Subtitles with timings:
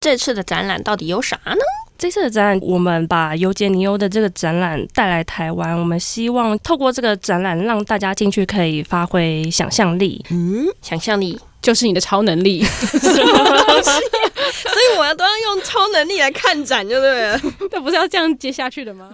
[0.00, 1.60] 这次的展览到底有啥呢？
[1.98, 10.24] 这次的展览，我们把尤杰尼欧的这个展览带来台湾，我们希望透过这个展览，让大家进去可以发挥想象力。
[10.30, 13.90] 嗯，想象力就是你的超能力，什么东西？
[14.62, 17.38] 所以我要都要用超能力来看展，就对了。
[17.70, 19.10] 那不是要这样接下去的吗？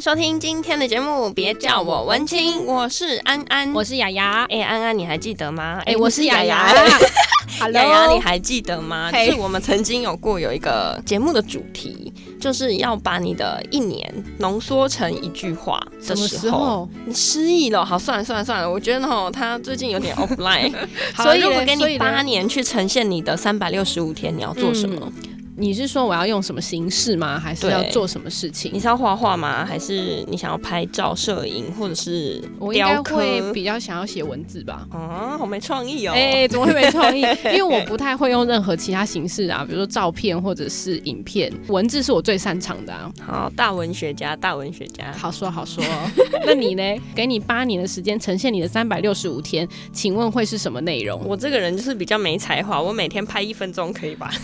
[0.00, 4.44] 收听今天的节目，别叫我文青，我是安安，我是雅雅。
[4.44, 5.78] 哎、欸，安安，你还记得吗？
[5.80, 6.72] 哎、欸，我是雅雅。
[7.58, 16.88] Hello，雅雅，你还记得吗.就是我们曾经有过有一个节目的主题，就是要把你的一年浓缩成一句话的时候。
[17.04, 17.84] 你失忆了？
[17.84, 20.72] 好，算了算了算了，我觉得哈，他最近有点 offline。
[21.16, 25.12] 所以，如果给你八年去呈现你的三百六十五天，你要做什么？
[25.16, 27.38] 嗯你是说我要用什么形式吗？
[27.38, 28.70] 还是要做什么事情？
[28.72, 29.66] 你是要画画吗？
[29.66, 34.86] 还是你想要拍照、摄影，或者是我应该会比较想要写文字吧？
[34.92, 36.12] 啊，好没创意哦！
[36.14, 37.22] 哎、欸，怎么会没创意？
[37.52, 43.12] 因为我不太会用任何其他形式啊，比如说照片或者是影片，文字是我最擅长的啊。
[43.20, 45.82] 好，大文学家，大文学家，好说好说。
[46.46, 46.82] 那你呢？
[47.16, 51.20] 给你八年的时间呈现你的三百六十五天，请问会是什么内容？
[51.26, 54.30] 我这个人就是比较没才华，我每天拍一分钟可以吧？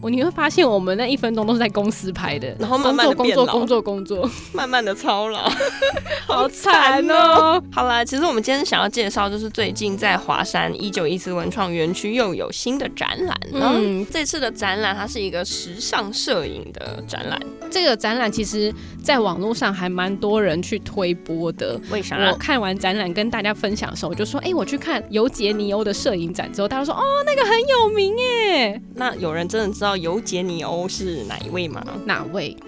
[0.00, 5.50] 我你会发现，我们那一分钟都是在公司拍的，然后慢慢的工作工作工作工作，慢慢的操劳，
[6.26, 7.62] 好惨哦。
[7.72, 13.36] 好啦，其实我们今天想要介绍，就是最近在华山一九一四文创园区又有新的展览。
[13.52, 17.40] 嗯，这次的展览它是一个时尚摄影的展览。
[17.70, 21.78] 这个展览其实在网络上还蛮多人去推播的。
[21.90, 22.16] 为啥？
[22.30, 28.80] 我看完展览跟大家分享的时候，我就说，哎、欸，我去看尤杰尼欧的摄影展之后，大家说，哦，那个很有名耶。
[28.94, 29.87] 那有人真的知道？
[29.88, 31.82] 知道尤杰尼欧是哪一位吗？
[32.04, 32.54] 哪位？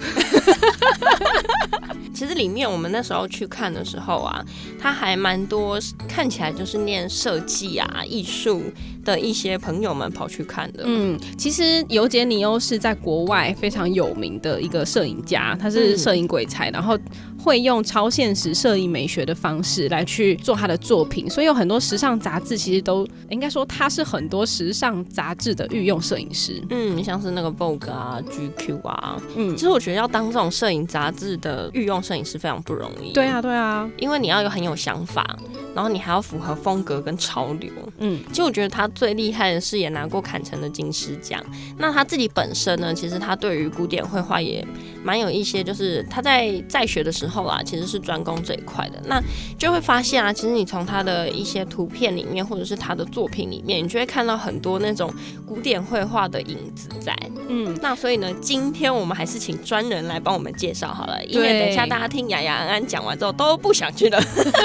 [2.14, 4.42] 其实里面我们那时候去看的时候啊，
[4.78, 8.62] 他还蛮多，看起来就是念设计啊、艺术
[9.04, 10.82] 的一些朋友们跑去看的。
[10.86, 16.98] 嗯，其实尤杰尼欧是在国外非常有名的一个摄影家，他是摄影鬼才，嗯、然后
[17.40, 26.62] 会用超现实摄影美学的方式来去做他的作品，所以有很多时尚杂志其实都应该说他是很多时尚杂志的御用摄影师。
[26.70, 33.12] 嗯，像是那个 Vogue 啊、GQ 啊，嗯，其实我觉得要当这种摄影杂志的御用摄影师非常不容易。
[33.12, 35.38] 对啊，对啊，因为你要有很有想法，
[35.74, 37.70] 然后你还要符合风格跟潮流。
[37.98, 41.42] 嗯，其实我觉得他最厉害的是也拿过坎城的金狮奖。
[41.78, 44.66] 那他自己本身呢，其实他对于古典绘画也
[45.02, 49.00] 蛮有一些，就是他在在学的时候啊，其实是专攻这一块的。
[49.06, 49.20] 那
[49.58, 55.12] 就会发现啊，其实你从他的一些图片里面，或者是他的作品里面，你就会看到很多那种
[55.46, 57.16] 古典绘画的影子在。
[57.48, 64.22] 嗯，那所以呢，今天我们还是请专人来帮我们介绍好了，因为等一下大家听雅雅安安讲完之后都不想去了。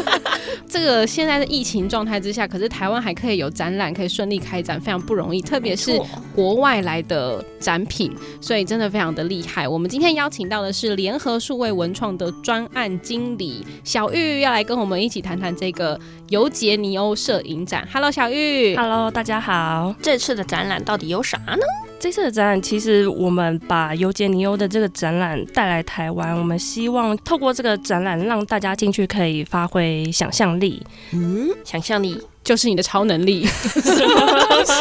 [0.68, 5.42] 这个现在的疫情状态之下，可是台湾还可以有展览，可以顺利开展，非常不容易。
[5.42, 6.00] 特别是
[6.36, 9.68] 国外来的展品，所以真的非常的厉害。
[9.68, 16.00] 我们今天邀请到的是联合数位文创的专案经理小玉，要来跟我们一起谈谈这个
[16.30, 17.88] 尤杰尼欧摄影展。
[17.92, 18.76] Hello，小玉。
[18.76, 19.96] Hello，大家好。
[20.02, 21.60] 这次的展览到底有啥呢？
[22.00, 30.86] 这次的展览，其实我们把尤杰尼欧的这个展览带来台湾，我们希望透过这个展览，让大家进去可以发挥想象力。
[31.14, 33.46] 嗯，想象力就是你的超能力。
[33.46, 34.74] 什么东西？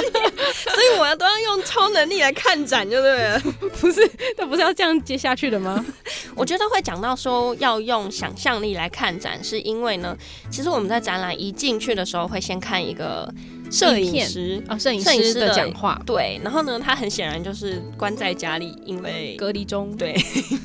[0.70, 3.40] 所以我要都要用超能力来看展，就对了。
[3.80, 4.08] 不是，
[4.38, 5.84] 那不是要这样接下去的吗？
[6.36, 10.16] 我觉得会讲到说要用想象力来看展，是因为呢，
[10.50, 13.28] 其实我们在展览一进去的时候，会先看一个。
[13.74, 20.14] 摄影师啊，摄影师的讲话，对，然后呢，他很显然就是关在家里，因为隔离中，对，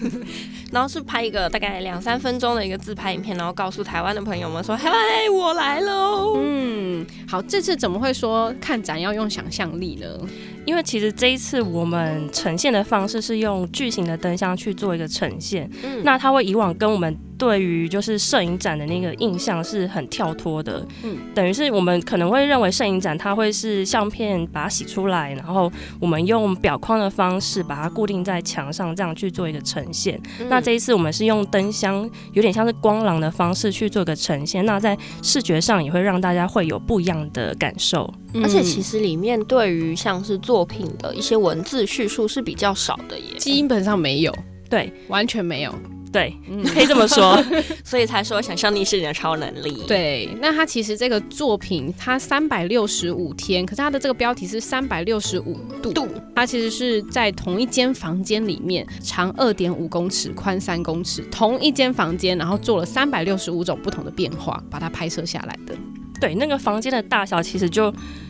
[0.71, 4.91] 然后是拍一个大概两三分钟的一个自拍影片，然后告诉台湾的朋友们说：“嗨，
[5.33, 10.07] 我来喽。”嗯，好，这次怎么会说看展要用想象力呢？
[10.69, 17.17] 因为其实这一次我们呈现的方式是用巨型的灯箱去做一个呈现，嗯，那它会以往跟我们。
[17.39, 25.71] 对于就是摄影展的那个印象是很跳脱的，嗯，等于是我们可能会认为摄影展它会是相片把它洗出来，然后
[26.01, 30.19] 我们用表框的方式把它固定在墙上，这样去做一个呈现。
[30.41, 34.65] 嗯、那这一次我们是用灯箱，有点像是光廊的方式去做一个呈现。
[34.65, 38.13] 那在视觉上也会让大家会有不一样的感受。
[38.43, 44.35] 而且其实里面对于像是作品的一些文字叙述是比较少的耶，基本上没有，
[44.69, 45.73] 对，完全没有。
[46.11, 47.41] 对，嗯、可以这么说，
[47.85, 49.83] 所以才说想象力是你的超能力。
[49.87, 56.05] 对，那他其实这个作品，它三百六十五天，可是它的这个标题是三百六十五度，度。
[56.35, 65.73] 它其实是在同一间房间里面，长二点五公尺，宽三公尺，同一间房间，然后做了三百六十五种不同的变化，把它拍摄下来的。
[66.19, 67.89] 对，那个房间的大小其实就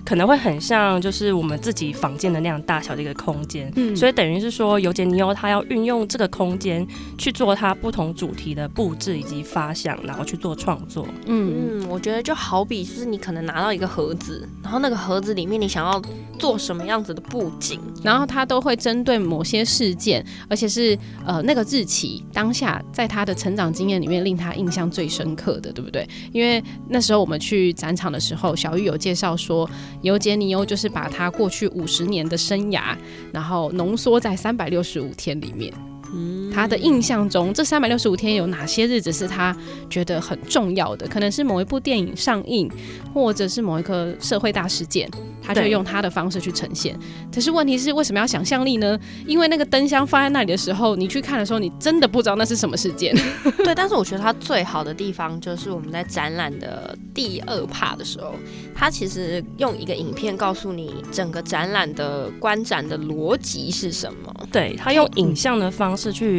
[0.09, 3.71] 可能会很像，就是我们自己房间的那样大小的一个空间。
[3.75, 6.83] 嗯，所以等于是说，尤杰尼欧他要运用这个空间
[7.15, 11.05] 去做他不同主题的布置以及发想，然后去做创作。
[11.27, 16.01] 嗯嗯，我觉得就好比就是你可能拿到一个盒子，然后那个盒子里面你想要
[16.39, 26.09] 做什么样子的布景，然后他都会针对某些事件，而且是呃那个日期当下在他的成长经验里面令他印象最深刻的，对不对？
[26.31, 27.59] 因为那时候我们去。
[27.73, 29.69] 展场的时候，小玉有介绍说，
[30.01, 32.95] 尤杰尼欧就是把他过去五十年的生涯，
[33.33, 35.73] 然后浓缩在三百六十五天里面。
[36.13, 39.55] 嗯，他的印象中，这三百六十五天有哪些日子是他
[39.89, 41.07] 觉得很重要的？
[41.07, 42.69] 可能是某一部电影上映，
[43.13, 45.09] 或者是某一个社会大事件，
[45.41, 46.97] 他就用他的方式去呈现。
[47.33, 48.99] 可是问题是，为什么要想象力呢？
[49.25, 53.15] 因为那个灯箱放在那里的时候，你去看的时候，你真的不知道那是什么事件。
[53.63, 58.33] 对，但是我觉得他最好的地方就是我们在展览的第二趴的时候，
[58.75, 64.33] 他其实用一个影片告诉你整个展览的观展的逻辑是什么。
[64.51, 66.09] 对，他用影像的方式。
[66.09, 66.38] 是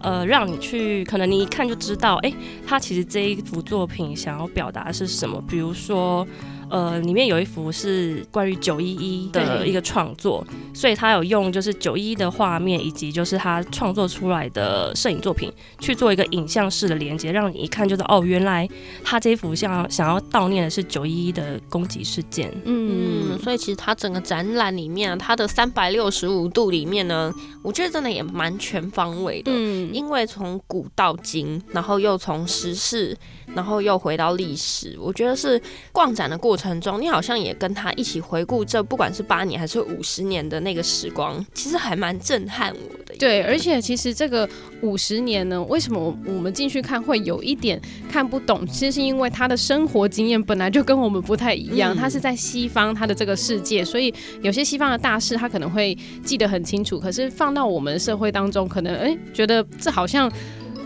[0.00, 2.32] 呃，让你去，可能你一看就知道，哎、
[2.66, 6.26] 他其实这一幅作品想要表达是什么，比如说。
[6.70, 18.68] 呃，里面有一幅是关于九一一的一个创作，所以他有用就是九一一的画面，以及就是他创作出来的摄影作品去做一个影像式的连接，让你一看就是哦，原来
[19.02, 22.50] 他这一幅像想要悼念的是九一一的攻击事件。
[22.64, 27.32] 嗯，嗯，所以其实他整个展览里面，他的三百六十五度里面呢，
[27.62, 29.50] 我觉得真的也蛮全方位的。
[29.54, 33.16] 嗯，因为从古到今，然后又从时事，
[33.54, 35.60] 然后又回到历史，我觉得是
[35.92, 43.14] 逛展的过程中，你好像也跟他一起回顾这不管是八年还是五十年的那个时光，其实还蛮震撼我的。
[43.18, 44.46] 对，而且其实这个
[44.82, 48.66] 五十年呢，为什么我们进去看会有一点看不懂？
[48.66, 54.12] 其实是因为他的生活经验本来就跟我们不太一样，他是在西方他的这个世界，所以
[54.42, 60.30] 有些西方的大事他可能会记得很清楚，可是放到我们的社会当中，可能哎觉得这好像。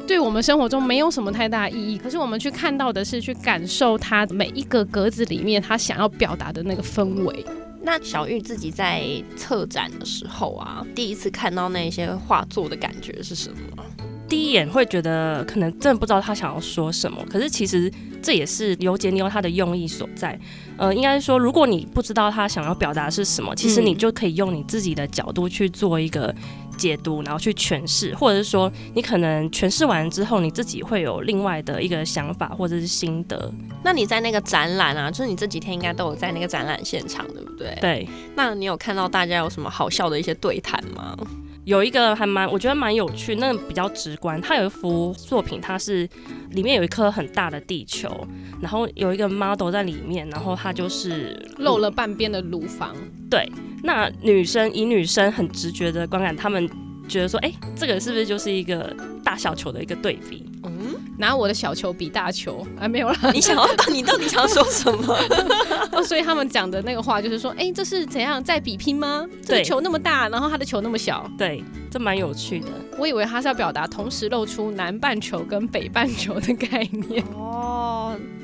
[0.07, 7.45] 对我们生活中没有什么太大意义，可是我们去看到的是去感受它每一个格子里面他想要表达的那个氛围。
[7.83, 9.03] 那小玉自己在
[9.37, 13.85] 策展的时候啊，第一次看到那些画作的感觉是什么？
[14.29, 17.91] 第一眼会觉得可能真的不知道他想要说什么，可是其实
[18.23, 20.39] 这也是尤杰尼欧他的用意所在。
[20.79, 26.35] 呃，应该说，如果你不知道他想要表达是什么，其实你就可以用你自己的角度去做一个。
[26.79, 33.53] 解读，然后去诠释，或者是说，你可能诠释完之后，你自己会有另外的一个想法或者是心得。
[33.85, 37.77] 那你在那个展览啊，就是你这几天应该都有在那个展览现场，对不对？
[37.81, 38.09] 对。
[38.35, 41.15] 那你有看到大家有什么好笑的一些对谈吗？
[41.65, 44.41] 有一个还蛮，我觉得蛮有趣，那比较直观。
[44.41, 46.09] 他有一幅作品，它是
[46.51, 48.27] 里面有一颗很大的地球，
[48.61, 52.97] 然后有一个 model 在里面，然后它就是露了半边的乳房。
[53.31, 53.49] 对。
[53.85, 56.69] 那女生以女生很直觉的观感，她们
[57.13, 60.49] 觉得说，哎、欸，这个是不是就是一个大小球的一个对比？
[60.65, 63.17] 嗯，拿我的小球比大球，啊，没有了。
[63.35, 65.15] 你想要，你到底想要说什么？
[65.93, 69.27] 哦，所以他们讲的那个话就是说，哎、欸，这是怎样在比拼吗？
[69.45, 71.31] 这个球那么大，然后他的球那么小。
[71.37, 72.69] 对，这蛮有趣的。
[72.97, 77.23] 我以为他是要表达同时露出南半球跟北半球的概念。
[77.35, 77.82] 哦。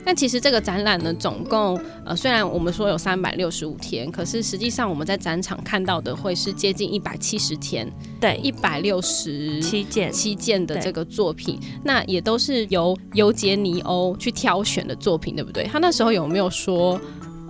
[0.08, 7.86] 但其实这个展览呢，总共呃，虽然我们说有三百六十五天，可是实际上我们在展场看到的会是接近一百七十天，
[8.18, 15.64] 对，一百六十七件七件的这个作品，那也都是由尤杰尼欧去挑选的作品，对不对？
[15.64, 16.98] 他那时候有没有说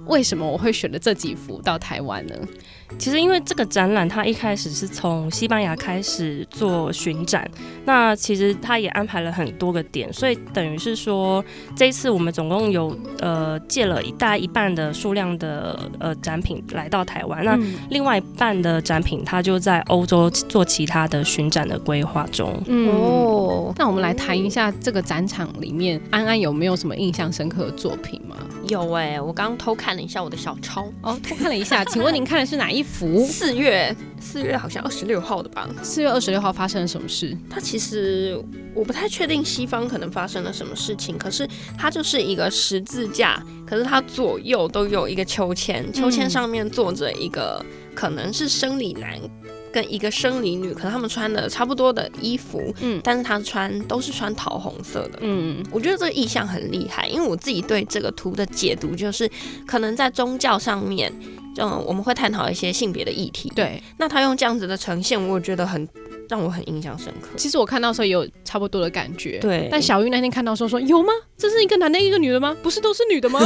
[0.06, 2.35] 为什么我会选了这几幅到台湾呢？
[2.97, 7.49] 其实，因为这个展览，它一开始是从西班牙开始做巡展，
[7.85, 11.45] 那其实它也安排了很多个点，所以等于是说，
[11.76, 17.59] 这一次我们总共有呃借了一大一半的数量的呃展品来到台湾，那
[17.90, 22.61] 另外一半的展品它就在欧洲做其他的巡展的规划中。
[22.66, 28.37] 嗯，哦，那我们来谈一下这个展场里面，安安有没有什么印象深刻的作品吗？
[28.68, 30.87] 有哎、欸，我刚偷看了一下我的小抄。
[31.02, 33.25] 哦，偷看了一下，请问您看的是哪一幅？
[33.26, 35.68] 四月，四月好像二十六号的吧？
[35.82, 37.37] 四月二十六号发生了什么事？
[37.49, 38.38] 它其实
[38.75, 49.18] 我不太确定西方可能发生了什么事情，可是它就是一个十字架，可是它左右都有一个秋千，秋千上面坐着一个可能是生理男。
[49.70, 59.30] 跟一个生理女，可能他们穿的差不多的衣服，嗯，但是她穿都是穿桃红色的，嗯，我觉得这个意象很厉害，因为我自己对这个图的解读就是，
[59.66, 61.12] 可能在宗教上面，
[61.59, 65.87] 嗯，我们会探讨一些性别的议题，对，那他用这样子的呈现，我觉得很。
[66.29, 67.31] 让我很印象深刻。
[67.38, 69.38] 其实我看到的时候也有差不多的感觉。
[69.38, 69.67] 对。
[69.71, 71.11] 但小玉那天看到说说有吗？
[71.38, 72.55] 这是一个男的，一个女的吗？
[72.62, 73.41] 不是都是女的吗？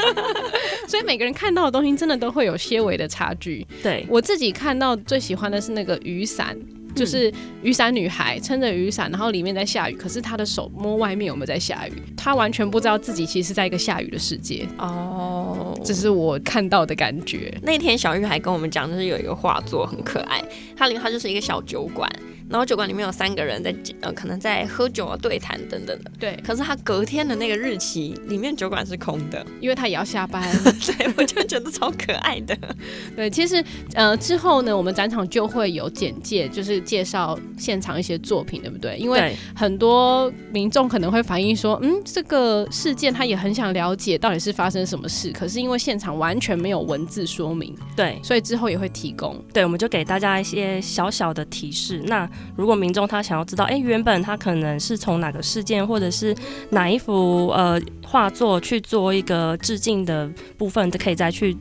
[0.88, 3.66] 所以每个人看到的东西真的都会有些微的差距。
[3.82, 4.06] 对。
[4.08, 6.56] 我自己看到最喜欢的是那个雨伞。
[6.94, 11.92] 就是雨伞女孩撑着雨伞，然后里面在下雨，可是她的手摸外面有没有在下雨？
[12.16, 14.66] 她完全不知道自己其实是在一个下雨的世界。
[14.78, 15.37] 哦，
[15.88, 17.50] 这是我看到的感觉。
[17.62, 20.38] 那天小玉还跟我们讲，就是有一个画作很可爱，
[20.76, 22.06] 它里面它就是一个小酒馆。
[22.48, 26.10] 然后酒馆里面有三个人在呃，可能在喝酒啊、对谈等等的。
[26.18, 26.36] 对。
[26.44, 30.42] 可是他隔天的那个日期里面酒馆是空的，因为他也要下班。
[30.86, 32.56] 对，我就觉得超可爱的。
[33.14, 33.62] 对，其实
[33.94, 38.96] 呃之后呢，我们展场就会有简介，就是介绍现场一些作品，对不对？
[38.96, 49.36] 因为很多民众可能会反映说，嗯，这个事件他也很想了解到底是发生什么事，可是因为现场完全没有文字说明，对，所以之后也会提供。
[49.52, 52.02] 对，我们就给大家一些小小的提示。
[52.06, 56.34] 那如果民众他想要知道，哎、原本他可能是从哪个事件或者是
[56.70, 61.56] 哪一幅呃画作去做一个致敬的部分，都可以再去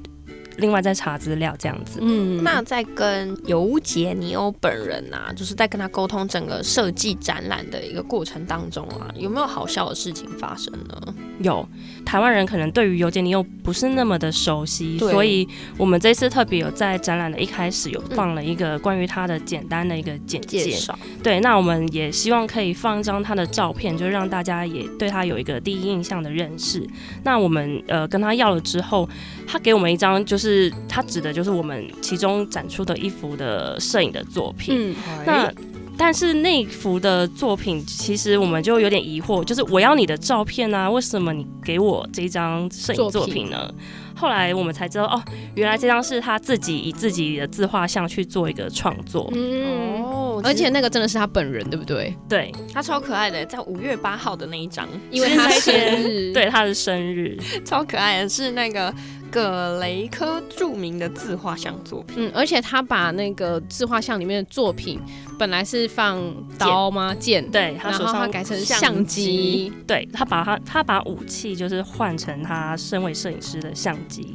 [0.57, 1.99] 另外再查资料这样子。
[2.01, 11.13] 嗯，那在跟尤杰尼欧本人啊，就是在跟他沟通整个设计展览的一个过程当中啊，有没有好笑的事情发生呢？
[11.39, 11.67] 有。
[12.05, 15.45] 台湾人可能对于尤杰尼欧不是那么的熟悉，所以
[15.77, 20.73] 我们这次特别有在展览的一开始有放了一个关于他的简单的一个简介。
[21.21, 26.81] 对，那我们也希望可以放一张他的照片，就让大家也对他有一个第一印象的认识。
[27.23, 29.07] 那我们呃跟他要了之后，
[29.45, 30.46] 他给我们一张，就是
[30.87, 34.91] 他指的就是我们其中展出的一幅的摄影的作品。
[34.91, 35.53] 嗯，那。
[35.99, 43.73] 但是那幅的作品，其实我们就有点疑惑，就是我要你的照片啊，为什么你给我这张摄影作品呢？
[44.15, 45.19] 后来我们才知道，哦，
[45.55, 49.27] 原来这张是他自己以自己的自画像去做一个创作。
[49.33, 52.15] 嗯哦，而且那个真的是他本人，对不对？
[52.29, 55.73] 对，他超可爱的，在五月八号的那一张，因为他生
[56.03, 57.35] 日， 对，他的生日，
[57.65, 58.93] 超可爱的，是那个。
[59.31, 64.99] 葛雷科著名的自画像作品，嗯，而且他把那个自画像里面的作品
[65.37, 66.21] 本来是放
[66.57, 67.15] 刀吗？
[67.19, 74.33] 剑，对，他手上然后他改成相机，对，他把他他把武器就是换成他身为摄影师的相机。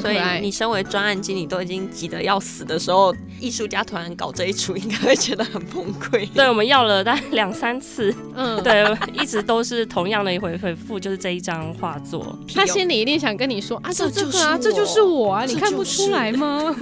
[0.00, 6.28] 所以你身为专案经理都已经急得要死的时候，艺术家突然搞这一出，应该会觉得很崩溃。
[6.34, 12.38] 对，我们要了大概两三次，嗯， 对，一直都是同样的一回回复，就是这一张画作。
[12.54, 16.74] 他心里一定想跟你说啊，这这个啊，这就是我啊，你看不出来吗？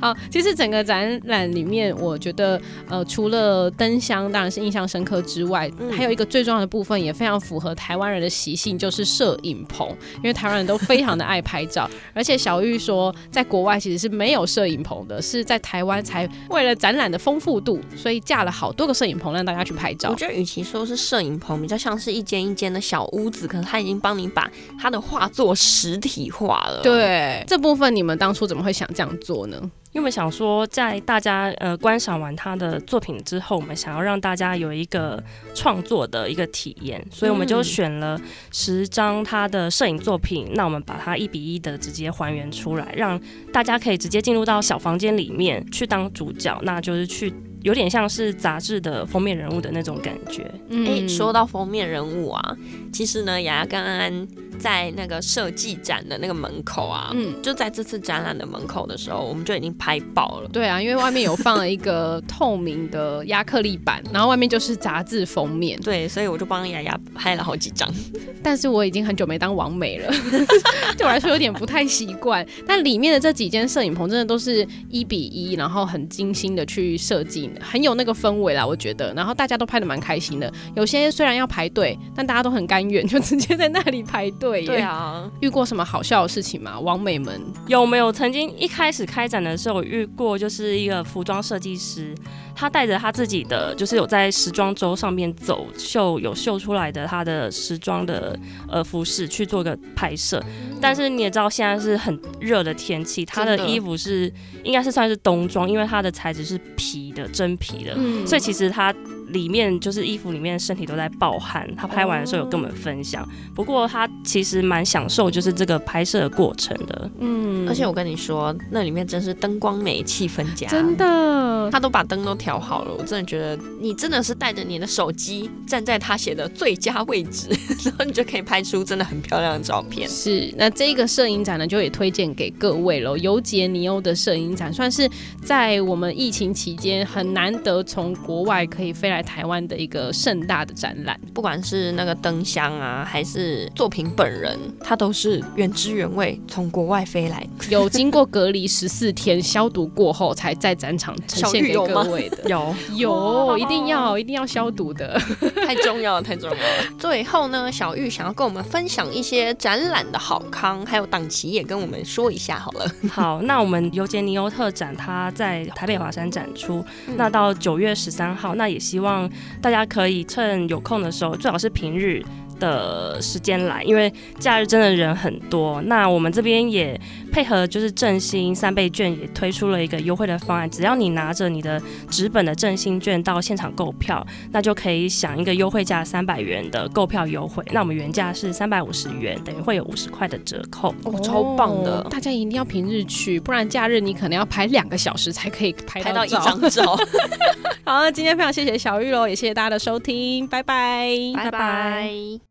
[0.00, 20.10] 好，其实整个展览里面，我觉得呃，除了灯箱当然是印象深刻之外，嗯，还有一个最重要的部分也非常符合台湾人的习性，就是摄影棚，因为台湾人都非常的爱拍照，而且小玉说，在国外其实是没有摄影棚的，是在台湾才为了展览的丰富度，所以架了好多个摄影棚让大家去拍照。
[20.10, 26.80] 我觉得与其说是摄影棚，比较像是一间一间的小屋子，可能他已经帮你把他的画作实体化了。
[26.82, 29.70] 对，这部分你们当初怎么会想这样做呢？
[29.92, 35.22] 因为我们想说，在大家呃观赏完他的作品之后，我们想要让大家有一个
[35.54, 38.20] 创作的一个体验，所以我们就选了
[38.52, 43.20] 十张他的摄影作品，那我们把它一比一的直接还原出来，让
[43.52, 47.32] 大家可以直接进入到小房间里面去当主角，那就是去。
[47.64, 50.44] 有点像是杂志的封面人物的那种感觉。
[50.44, 52.56] 哎、嗯欸，说到封面人物啊，
[52.92, 60.48] 其实呢，雅雅跟安安在那个设计展的那个门口啊，嗯，就在这次展览的门口的时候，我们就已经拍爆了。
[60.52, 65.78] 对啊，因为外面有放了一个透明的亚克力板，然后外面就是杂志封面。
[65.80, 67.88] 对，所以我就帮雅雅拍了好几张。
[68.42, 70.12] 但是我已经很久没当网美了，
[70.96, 72.46] 对我来说有点不太习惯。
[72.66, 77.50] 但里面的这几间摄影棚真的都是一比一，然后很精心的去设计。
[77.60, 80.52] 很有那个氛围啦，我觉得，然后大家都拍的蛮开心的。
[80.74, 84.47] 有些虽然要排队，但大家都很甘愿，就直接在那里排队。
[84.50, 86.78] 对啊，遇过什么好笑的事情吗？
[86.78, 92.14] 王美们有没有曾经一开始开展的时候遇过，就是一个服装设计师，
[92.54, 98.38] 他带着他自己的，就是有在时装周上面走秀，有秀出来的他的时装的
[98.68, 100.42] 呃服饰去做个拍摄。
[100.80, 104.32] 但是你也知道现在是很热的天气，他的衣服是
[104.64, 107.28] 应该是算是冬装，因为它的材质是皮的。
[107.38, 108.92] 真皮的，嗯、所以其实它
[109.28, 111.68] 里面就是衣服里面身体都在爆汗。
[111.76, 117.10] 他拍完的时候有跟我们分享，不过他其实蛮享受就是这个拍摄的过程的。
[117.20, 122.94] 嗯，而且我跟你说，那里面真是灯光美，气氛佳，真的，他都把灯都调好了。
[122.98, 127.48] 我真的觉得你真的是带着你的手机站在他写的最佳位置，
[127.84, 130.08] 然后你就可以拍出真的很漂亮的照片。
[130.08, 133.16] 是，那这个摄影展呢，就也推荐给各位喽。
[133.16, 135.08] 尤杰尼欧的摄影展算是
[135.42, 141.18] 在我们疫情期间很难得从国外可以飞来台湾的一个盛大的展览。
[141.34, 152.38] 不管是那个灯箱啊，还是作品本人，它都是原汁原味从国外飞来，有经过隔离十四天消毒过后才在展场呈现给各位的。
[152.48, 155.20] 有有，一定要一定要消毒的，
[155.66, 156.62] 太重要了，太重要了。
[156.98, 162.86] 最后呢，小玉想要跟我们分享一些展览的好康，还有档期也跟我们说一下好了。
[163.10, 169.28] 好，那我们尤杰尼欧特展它在台北华山展出，嗯、那到九月十三号，那也希望望
[169.60, 172.22] 大家可以趁有空的时候，最好是平日。
[172.58, 175.80] 的时间来，因为假日真的人很多。
[175.82, 176.98] 那我们这边也
[177.32, 187.64] 配合，就是振兴三倍券也推出了一个优惠的方案，只要你拿着你的纸本的振兴券到现场购票，那就可以享一个优惠价三百元的购票优惠。
[187.72, 190.94] 那我们原价是三百五十元，等于会有五十块的折扣。
[191.04, 192.02] 哦，超棒的！
[192.10, 196.98] 大家一定要平日去，不然假日你可能要排两个小时才可以拍到，拍到一张照。
[197.84, 202.47] 好，今天非常谢谢小玉喽，也谢谢大家的收听，拜拜，拜拜。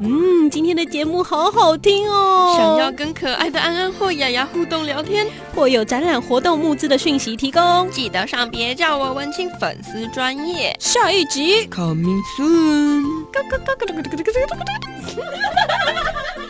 [0.00, 2.54] 嗯，今天的节目好好听哦！
[2.56, 10.76] 想要跟可爱的安安或雅雅互动聊天，或有展览活动募资的讯息提供，记得上别叫我文青粉丝专业。
[10.78, 13.26] 下一集 Coming soon。